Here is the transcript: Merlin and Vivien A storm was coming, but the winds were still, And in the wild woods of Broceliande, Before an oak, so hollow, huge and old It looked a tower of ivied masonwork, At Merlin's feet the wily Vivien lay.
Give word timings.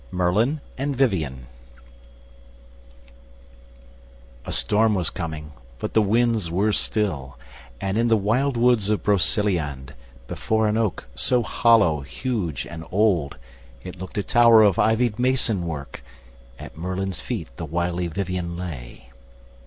Merlin 0.09 0.61
and 0.79 0.95
Vivien 0.95 1.45
A 4.47 4.51
storm 4.51 4.95
was 4.95 5.11
coming, 5.11 5.51
but 5.77 5.93
the 5.93 6.01
winds 6.01 6.49
were 6.49 6.71
still, 6.71 7.37
And 7.79 7.99
in 7.99 8.07
the 8.07 8.17
wild 8.17 8.57
woods 8.57 8.89
of 8.89 9.03
Broceliande, 9.03 9.93
Before 10.25 10.67
an 10.67 10.75
oak, 10.75 11.07
so 11.13 11.43
hollow, 11.43 11.99
huge 12.01 12.65
and 12.65 12.83
old 12.91 13.37
It 13.83 13.95
looked 13.99 14.17
a 14.17 14.23
tower 14.23 14.63
of 14.63 14.79
ivied 14.79 15.19
masonwork, 15.19 16.01
At 16.57 16.75
Merlin's 16.75 17.19
feet 17.19 17.49
the 17.57 17.65
wily 17.65 18.07
Vivien 18.07 18.57
lay. 18.57 19.11